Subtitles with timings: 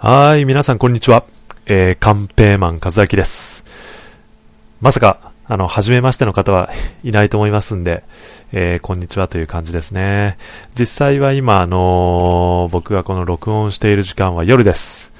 [0.00, 1.24] はい、皆さんこんにちは。
[1.66, 3.64] えー、カンペーマン和明です。
[4.80, 6.70] まさか、あの、初めましての方は
[7.02, 8.04] いないと思いますんで、
[8.52, 10.38] えー、こんにちはという感じですね。
[10.78, 15.12] 実際は今、あのー、僕がこの録音している時間は夜です。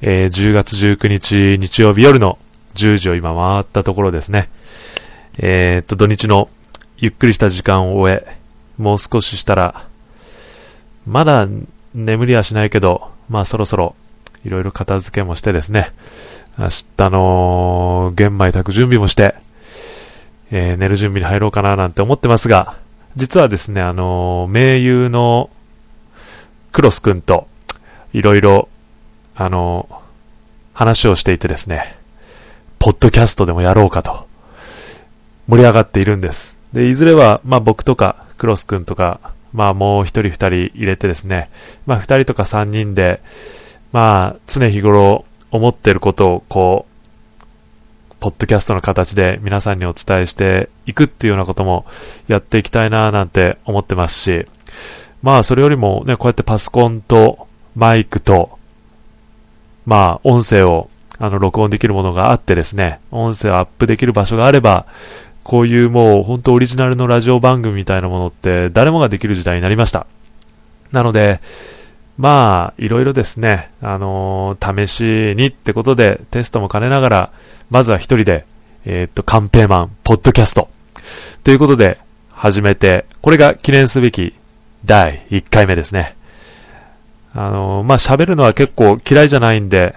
[0.00, 2.38] えー、10月19日日曜日夜の
[2.72, 4.48] 10時を今回ったところですね。
[5.36, 6.48] えー、っと、土日の
[6.96, 8.26] ゆっくりした時間を終え、
[8.78, 9.84] もう少ししたら、
[11.06, 11.46] まだ
[11.92, 13.94] 眠りはしないけど、まあそろそろ
[14.44, 15.92] いろいろ片付けもしてですね、
[16.58, 19.34] 明日の玄米炊く準備もして、
[20.50, 22.76] えー、寝る準備に入ろうかななんて思ってますが、
[23.16, 25.50] 実はですね、あのー、盟友の
[26.72, 27.46] クロス君と
[28.12, 28.68] いろいろ、
[29.34, 29.96] あのー、
[30.74, 31.96] 話をしていてですね、
[32.78, 34.26] ポッドキャストでもやろうかと、
[35.48, 36.58] 盛り上がっているんです。
[36.72, 39.20] で、いずれは、まあ僕とか、クロス君とか、
[39.52, 41.50] まあもう一人二人入れてですね、
[41.86, 43.20] まあ二人とか三人で、
[43.92, 46.92] まあ、常日頃思ってることをこう、
[48.20, 51.84] ポッドキャストの形で皆さんにお伝えしていくっていうようなことも
[52.28, 54.46] やっていきたいななんて思ってますし、
[55.22, 58.58] まあそれよりもね、こうやってパソコンとマイクと、
[59.86, 64.86] まあ音声をあの録音できるものがあってですね、音声をアップできる場所があれば、
[65.42, 70.06] こういうもう本当オリジナルのラジオ番組みたいなものって誰もができる時代になりました。
[70.92, 71.40] なので、
[72.18, 77.32] まあ、いろいろですね、あのー、試しにってことでテストも兼ねながら、
[77.70, 78.44] まずは一人で、
[78.84, 80.68] えー、っと、カンペーマン、ポッドキャスト。
[81.42, 81.98] ということで、
[82.30, 84.34] 始めて、これが記念すべき
[84.84, 86.16] 第1回目ですね。
[87.34, 89.94] あのー、まあ、喋るのは結構嫌いじゃないんで、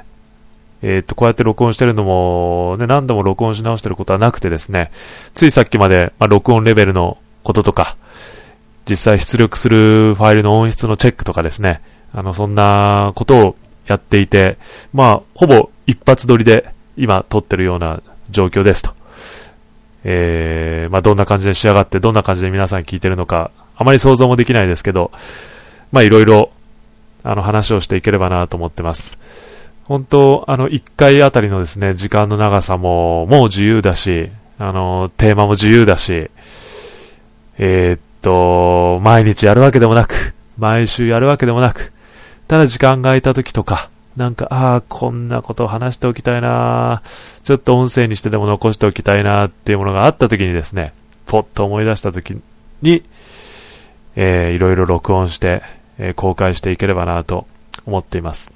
[0.82, 4.92] えっと、こうやって録音してるのも、ね、何度も録音し直してることはなくてですね、
[5.34, 7.98] ついさっきまで、まあ、録音レベルのこととか、
[8.88, 11.82] 実際出力するファイルの音質のチェックとかですね、
[12.16, 13.56] あの、そんなことを
[13.88, 14.58] やっていて、
[14.94, 18.94] まあ、ほぼ一発撮りで今撮ってるような状況ですと。
[20.06, 25.12] えー、まあ、どんな感じで仕上がって、どんな感じで皆さん聞いてるのか、あまり想像もできないですけど、
[25.92, 26.52] まあ、いろいろ、
[27.24, 29.20] あの、話をしていければなと思ってます。
[29.84, 36.30] 本当、あの、一回あたりのですね、時間の長さも、もう自由だし、あの、テーマも自由だし、
[37.58, 41.92] えー、っと、毎日やるわけでもなく、毎週やるわけでもなく、
[42.48, 47.02] ただ時間が空いた時とか、なんか、ああ、こんなことを話しておきたいな
[47.44, 50.94] ちょっと音声にしてでも残しておきたいなっていうものがあった時にですね、
[51.26, 52.38] ポッと思い出した時
[52.82, 53.04] に、
[54.16, 55.62] えー、いろいろ録音して、
[55.98, 57.46] えー、公開していければなと
[57.86, 58.54] 思っています。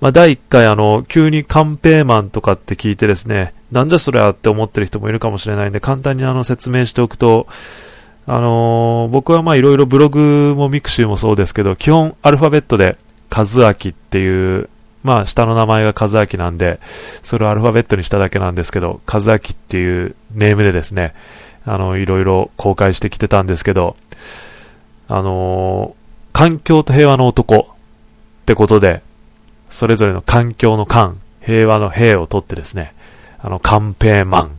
[0.00, 7.46] まあ、第1回あの、急にカンペーマンとかって聞いてですね、なんじゃそれはって思ってる人もいるかもしれないんで、簡単にあの説明しておくと、
[8.26, 12.96] あのー、僕はまあいろいろブログも mixi もそうですけど、基本アルファベットで、
[13.28, 14.68] カズアキっていう、
[15.02, 16.78] まあ下の名前がカズアキなんで、
[17.22, 21.14] それをアルファベットにしただけなんですけど、カズアキっていうネームでですね、
[21.64, 23.96] あの、いろいろ公開してきてたんですけど、
[25.08, 29.02] あのー、環境と平和の男ってことで、
[29.68, 32.94] それぞれの環境の環、平和の平を取ってですね、
[33.40, 34.58] あの、カンペーマン。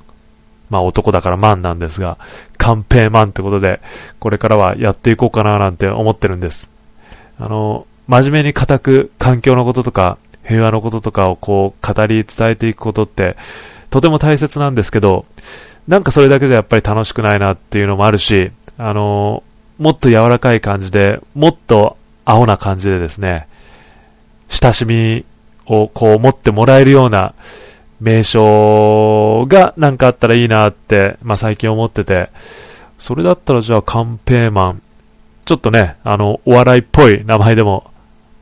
[0.70, 2.18] まあ男だからマンなんですが、
[2.64, 3.82] カンペーマンってことで、
[4.22, 6.70] これからはやっていこうかななんて思ってるんです。
[7.38, 13.36] あの、真面目に固く環境のこととか、平和のこととかをこう語り伝えていくことって、
[13.90, 15.26] とても大切なんですけど、
[15.90, 19.44] なんかそれだけじゃやっぱり楽しくないなっていうのもあるし、あの、
[19.78, 23.46] もっと柔らかい感じで、もっと青な感じでですね、
[24.48, 25.26] 親しみ
[25.66, 27.34] をこう持ってもらえるような、
[28.04, 32.30] 名称がなんかあったらいいなって、まあ最近思ってて、
[33.00, 34.82] それだったらじゃあカンペーマン、
[35.46, 37.90] ちょっとね、あの、お笑いっぽい名前でも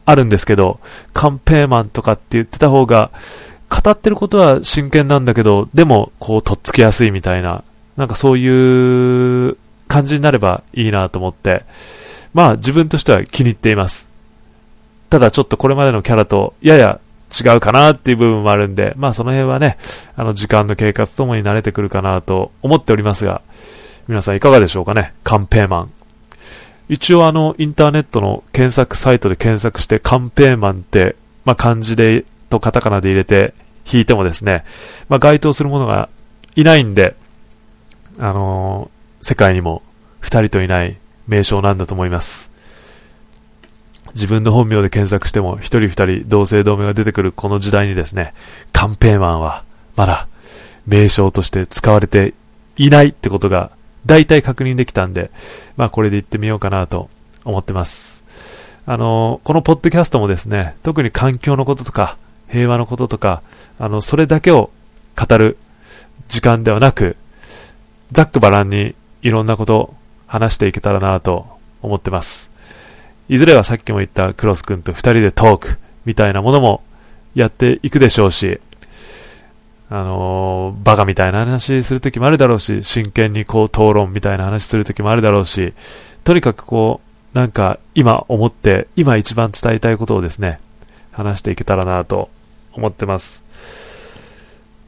[0.05, 0.79] あるんですけど、
[1.13, 3.11] カンペーマンとかって言ってた方が、
[3.69, 7.63] 語ってることは真剣なんだけど、でも、こう、とっつきやすいみたいな、
[7.97, 9.57] なんかそういう
[9.87, 11.65] 感じになればいいなと思って、
[12.33, 14.09] まあ自分としては気に入っています。
[15.09, 16.99] ただちょっとこれまでのキャラとやや
[17.31, 19.77] 違うかなっていう部分もあるんで、まあその辺はね、
[20.15, 23.41] あの時間の経過とともに慣れてくるかなと思っておりますが、
[24.07, 25.91] 皆さんいかがでしょうかねカンペーマン。
[26.89, 33.53] 一応あの、インターネットの検索サイトで検索して、カンペーマンって、まあ漢字で、とカタカナで入れて
[33.89, 34.65] 引いてもですね、
[35.07, 36.09] まあ該当するものが
[36.55, 37.15] いないんで、
[38.19, 39.83] あのー、世界にも
[40.19, 42.51] 二人といない名称なんだと思います。
[44.15, 48.33] 自分の本名で検索しても一人二人同姓同名が出てくるこの時代にですね、
[48.73, 49.63] カンペーマンは
[49.95, 50.27] まだ
[50.85, 52.33] 名称として使われて
[52.77, 53.71] いないってことが
[54.05, 55.31] 大体確認できたんで、
[55.77, 57.09] まあこれで行ってみようかなと
[57.45, 58.23] 思ってます。
[58.85, 62.17] あの、このポッドキャストもですね、特に環境のこととか、
[62.49, 63.43] 平和のこととか、
[63.79, 64.71] あの、それだけを
[65.15, 65.57] 語る
[66.27, 67.15] 時間ではなく、
[68.11, 69.93] ざっくばらんにいろんなことを
[70.27, 71.45] 話していけたらなと
[71.81, 72.51] 思ってます。
[73.29, 76.83] いずれはさっきも言ったクロス君と二人でトークみたいなものも
[77.35, 78.59] やっていくでしょうし、
[79.89, 85.73] あのー、バカみたいな話するときもあるだろうし、真剣にこう討論みたいな話するときもあるだろうし、
[86.23, 87.01] とにかくこ
[87.33, 90.59] う、なんか今思って、今一番伝えたいことをですね、
[91.11, 92.29] 話していけたらなと
[92.73, 93.43] 思ってます。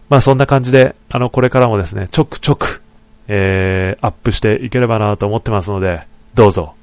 [0.10, 2.82] まあそんな感じで、あの、これからもですね、ちょくちょく、
[3.28, 6.76] えー、アップしていければなと思ってますので、どうぞ、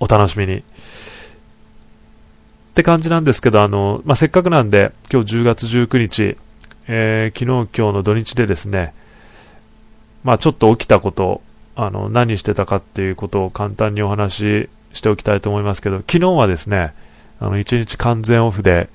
[0.00, 0.58] お楽しみに。
[0.58, 0.62] っ
[2.74, 6.36] て感じなんですけど、あの、まあ、せっかくなんで、今日10月19日、
[6.88, 8.94] えー、昨日今日の土日でですね、
[10.24, 11.40] まあ、ちょっと起きたこと、
[11.74, 16.92] あの、何してたかっていうことを簡単にお話ししておきたいと思いますけど、昨日はですね、
[17.40, 18.88] あの、1日完全オフで、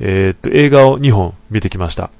[0.00, 2.10] えー、っと、映画を2本見てきました。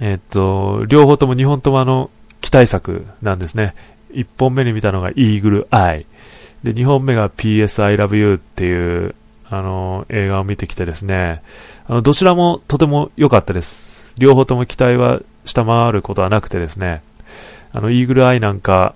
[0.00, 2.10] えー、っと、両方とも2本ともあの、
[2.40, 3.74] 期待作なんですね。
[4.12, 6.06] 1本目に見たのがイーグルアイ。
[6.62, 9.14] で、2本目が PS I Love You っていう、
[9.48, 11.42] あの、映画を見てきてですね、
[11.86, 14.14] あの、どちらもとても良かったです。
[14.18, 17.02] 両方とも期待は下回ることはなくてですね、
[17.72, 18.94] あの、イーグルアイなんか、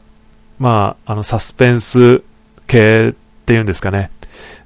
[0.58, 2.22] まあ、あの、サスペンス
[2.66, 3.14] 系っ
[3.44, 4.10] ていうんですかね、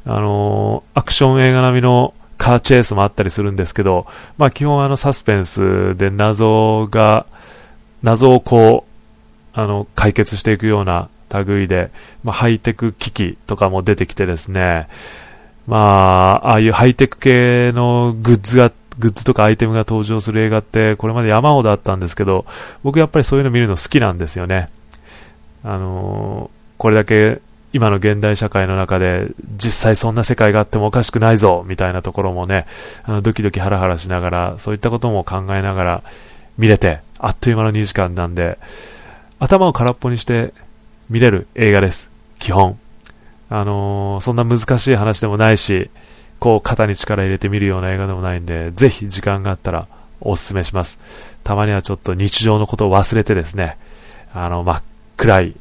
[0.04, 4.06] あの、アクション映画並みのカーチェイスもあったりするんですけど、
[4.38, 7.26] まあ、基本あの、サスペンスで謎が、
[8.02, 8.90] 謎をこう、
[9.58, 11.90] あの、解決していくような類で、
[12.24, 14.88] まあ、ハイテク機器とかも出てきてですね、
[15.66, 22.44] まあ、ああいうハイテク系のグッズが、グッズとかアイテムが登場する映画ってこれまで山ほどあったんですけど、
[22.82, 24.68] 僕やっぱりそういうの見るの好きなんですよね。
[25.62, 27.40] あのー、これだけ
[27.72, 32.66] 今の現代社会の中で実際そんな世界があってもおかしくないぞみたいなところもね、
[33.04, 36.02] あのドキドキハラハラしながら、そういったことも考えながら
[36.58, 38.58] 見れて、あっという間の2時間なんで、
[39.38, 40.52] 頭を空っぽにして
[41.10, 42.10] 見れる映画です。
[42.38, 42.78] 基本。
[43.48, 45.90] あのー、そんな難しい話でもないし、
[46.38, 49.88] こう肩に力入れて見るような映画でもないんで、ぜひ時間があったら
[50.20, 51.00] お勧めします。
[51.42, 53.76] たまにはちょっと日常のことを忘れてですね、
[54.32, 54.82] あの、真っ
[55.16, 55.56] 暗い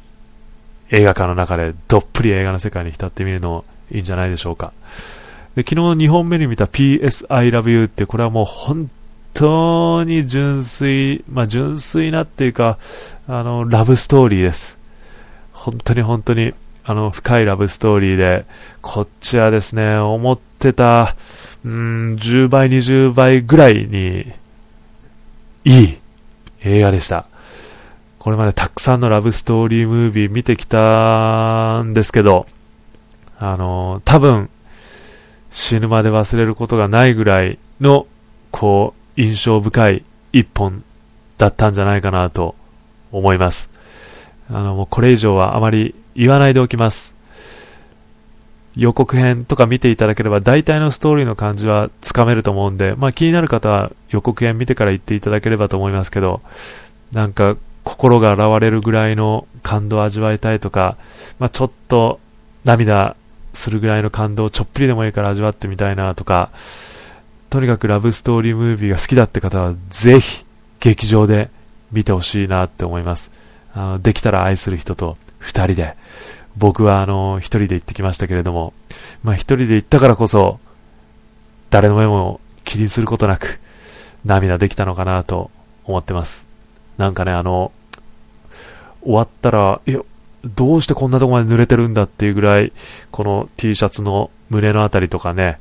[0.90, 4.72] 映画館の中でどっぷり映画の世界に浸ってみるのいいんじゃないでしょうか。
[5.54, 8.88] で昨日2本目に見た PS I Love You ってこれはもう本
[9.34, 12.78] 当に純粋、まあ純粋なっていうか、
[13.28, 14.79] あの、ラブストーリーです。
[15.52, 16.52] 本当に本当に
[16.90, 18.46] あの、深いラブストーリーで、
[18.80, 21.14] こっちはですね、思ってた、
[21.64, 24.32] うん、10倍、20倍ぐらいに、
[25.64, 25.98] いい
[26.62, 27.26] 映画でした。
[28.18, 32.46] これまでたくさんのラブストーリームービー見てきたんですけど、
[33.38, 34.48] あの、多分、
[35.50, 38.06] 死ぬまで忘れることがないぐらいの、
[38.50, 40.82] こう、印象深い一本
[41.38, 42.54] だったんじゃないかなと
[43.12, 43.70] 思います。
[44.50, 47.14] あの、もうこれ以上はあまり言わないでおきます。
[48.76, 56.40] 予告編とか見ていただければ大体のストーリーの感じはつかめると思うんで、まあ気になる方は予告編見てから言っていただければと思いますけど、
[57.12, 60.96] なんか心が洗われるぐらいの感動を味わいたいとか、
[61.38, 62.20] まあちょっと
[62.64, 63.16] 涙
[63.52, 66.50] するぐらいの感動をちょっぴりでもいいから味わってみたいなとか、
[67.50, 70.44] とにかくラブストーリームービーが好きだって方はぜひ
[70.78, 71.50] 劇場で
[71.90, 73.32] 見てほしいなって思います。
[73.74, 75.96] あのできたら愛する人と二人で、
[76.56, 78.72] 僕はあの、一人で行ってきましたけれども、
[79.22, 80.58] まあ一人で行ったからこそ、
[81.70, 83.60] 誰の目も気にすることなく、
[84.24, 85.50] 涙できたのかなと
[85.84, 86.46] 思ってます。
[86.98, 87.72] なんかね、あの、
[89.02, 89.98] 終わったら、え、
[90.44, 92.72] どうしてこんなとこまで濡れてるんだっていうぐらい、
[93.10, 95.58] この T シャツの胸のあたりとかね、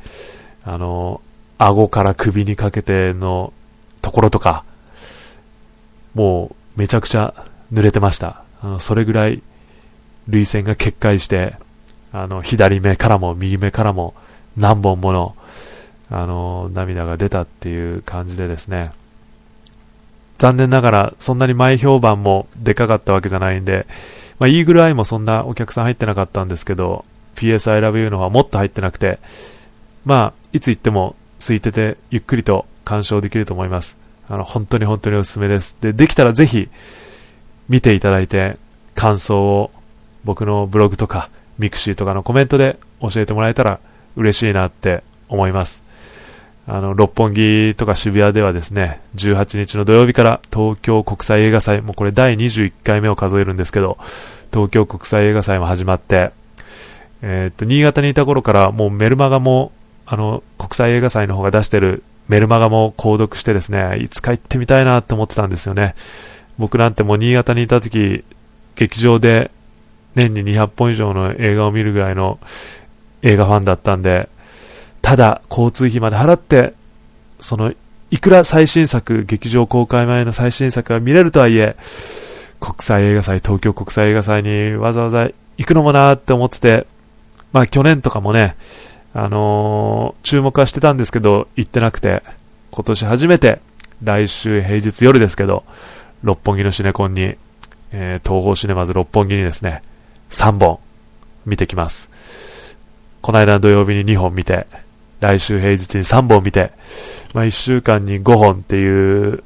[0.63, 1.21] あの、
[1.57, 3.53] 顎から首にかけての
[4.01, 4.63] ところとか、
[6.13, 7.33] もうめちゃくちゃ
[7.71, 8.43] 濡れてました。
[8.61, 9.41] あのそれぐらい
[10.27, 11.55] 涙腺が決壊して、
[12.11, 14.13] あの、左目からも右目からも
[14.57, 15.35] 何本もの、
[16.09, 18.91] あの、涙が出たっていう感じでですね、
[20.37, 23.85] 残念ながらそんなに前評判もでかかったわけじゃないんで、
[24.39, 27.03] まあ、イーグルアイもそんなお客さん入ってなかったんですけど、
[27.35, 29.19] PS I Love You の方はもっと入ってなくて、
[30.05, 33.97] まあ、いつ行っても空いててゆっくりと鑑賞できると思います。
[34.29, 35.77] あの、本当に本当におすすめです。
[35.81, 36.69] で、できたらぜひ
[37.69, 38.57] 見ていただいて
[38.95, 39.71] 感想を
[40.25, 43.79] 僕のブログとか mixi とかのコメントで教えてもらえたら
[44.15, 45.83] 嬉しいなって思います。
[46.67, 53.97] あの、六本木とか渋谷ではですね、18日の土曜日から東京国際映画祭、もうこれ第21回目を数えるんですけど、
[54.53, 56.31] 東京国際映画祭も始まって、
[57.21, 59.71] えー、っと、新潟にいた頃からもうメルマガも、
[60.05, 65.95] あの、国際映画祭の方が出してるメルマガも購読してですね、いつか行ってみたいなって思ってたんですよね。
[66.59, 68.23] 僕なんてもう新潟にいた時、
[68.75, 69.49] 劇場で
[70.13, 72.37] 年に200本以上の映画を見るぐらいの
[73.21, 74.29] 映画ファンだったんで、
[75.01, 76.73] ただ交通費まで払って、
[77.39, 77.73] その、
[78.11, 81.77] いくら最新作、劇場公開前の最新作が見れるとはいえ、
[82.59, 86.87] 国際映画祭、東京国際映画祭にわざわざ行くのもなーって思ってて、
[87.53, 88.57] まあ去年とかもね、
[89.13, 92.21] あのー、注目はしてたんですけど、行ってなくて、
[92.71, 93.61] 今年初めて、
[94.03, 95.63] 来週平日夜ですけど、
[96.23, 97.35] 六本木のシネコンに、
[97.91, 99.81] えー、東方シネマズ六本木にですね、
[100.29, 100.79] 3本
[101.45, 102.75] 見てきます。
[103.21, 104.67] この間土曜日に2本見て、
[105.19, 106.71] 来週平日に3本見て、
[107.33, 109.43] まあ1週間に5本っていう、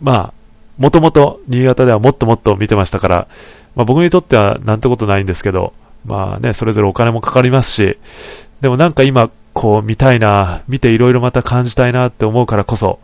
[0.00, 0.34] まあ、
[0.78, 3.28] もともと新潟ではもっともっと見てましたから、
[3.74, 5.72] まあ僕にとってはなんてことないんですけど、
[6.04, 7.98] まあね、それぞれお金もかかりますし、
[8.60, 13.00] でもなんか今、こう見たいな、見ていろいろまた感じたいなって思うからこそ、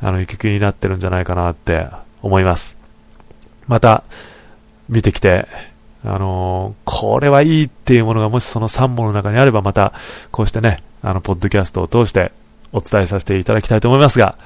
[0.00, 1.88] あの、行き来になってるんじゃないかなって
[2.22, 2.76] 思います。
[3.66, 4.04] また、
[4.88, 5.48] 見てきて、
[6.04, 9.92] あのー、これはいいっていうものがもしその3本の中にあればまた、
[10.30, 12.32] こうしてね、あの、ポッドキャストを通して
[12.72, 14.36] お伝えさせていただきたいと思いますが、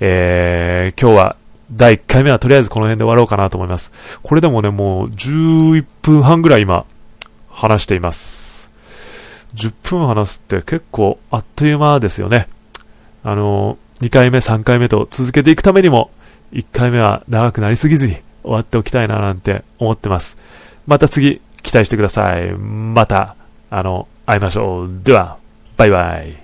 [0.00, 1.36] えー、今日は
[1.70, 4.18] 第1回目はとりあえずこの辺で終わろうかなと思います。
[4.22, 6.84] これでもね、もう11分半ぐらい今、
[7.48, 8.51] 話しています。
[9.54, 12.48] 10分話すって結構あっという間ですよね。
[13.24, 16.10] あの、2回目、3回目と続けていくためにも、
[16.52, 20.38] 1回目は長くなりすぎずに終わっておきたいななんて思ってます。
[20.86, 22.50] また次、期待してください。
[22.52, 23.36] また、
[23.70, 25.00] あの、会いましょう。
[25.04, 25.38] では、
[25.76, 26.41] バイバイ。